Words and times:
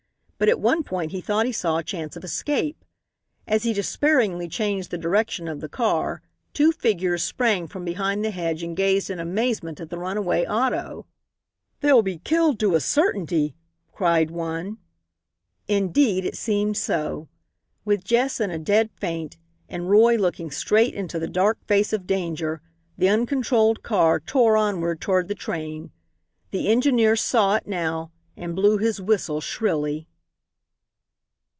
But 0.43 0.49
at 0.49 0.59
one 0.59 0.81
point 0.83 1.11
he 1.11 1.21
thought 1.21 1.45
he 1.45 1.51
saw 1.51 1.77
a 1.77 1.83
chance 1.83 2.15
of 2.15 2.23
escape. 2.23 2.83
As 3.45 3.61
he 3.61 3.73
despairingly 3.73 4.47
changed 4.49 4.89
the 4.89 4.97
direction 4.97 5.47
of 5.47 5.61
the 5.61 5.69
car 5.69 6.23
two 6.51 6.71
figures 6.71 7.21
sprang 7.21 7.67
from 7.67 7.85
behind 7.85 8.25
the 8.25 8.31
hedge 8.31 8.63
and 8.63 8.75
gazed 8.75 9.11
in 9.11 9.19
amazement 9.19 9.79
at 9.79 9.91
the 9.91 9.99
runaway 9.99 10.43
auto. 10.47 11.05
"They'll 11.81 12.01
be 12.01 12.17
killed 12.17 12.59
to 12.61 12.73
a 12.73 12.79
certainty!" 12.79 13.55
cried 13.91 14.31
one. 14.31 14.79
Indeed 15.67 16.25
it 16.25 16.35
seemed 16.35 16.75
so. 16.75 17.29
With 17.85 18.03
Jess 18.03 18.39
in 18.39 18.49
a 18.49 18.57
dead 18.57 18.89
faint 18.95 19.37
and 19.69 19.91
Roy 19.91 20.15
looking 20.15 20.49
straight 20.49 20.95
into 20.95 21.19
the 21.19 21.27
dark 21.27 21.63
face 21.67 21.93
of 21.93 22.07
danger 22.07 22.63
the 22.97 23.09
uncontrolled 23.09 23.83
car 23.83 24.19
tore 24.19 24.57
onward 24.57 25.01
toward 25.01 25.27
the 25.27 25.35
train. 25.35 25.91
The 26.49 26.67
engineer 26.69 27.15
saw 27.15 27.57
it 27.57 27.67
now 27.67 28.11
and 28.35 28.55
blew 28.55 28.79
his 28.79 28.99
whistle 28.99 29.39
shrilly. 29.39 30.07